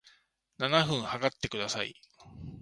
[0.57, 1.93] 七分測ってください